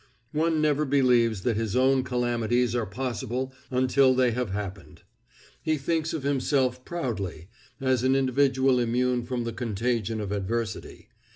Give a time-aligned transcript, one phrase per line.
[0.31, 5.03] One never believes that his own calamities are possible until they have happened.
[5.61, 11.09] He thinks of himself proudly, as an individual immune from the contagion of adversity.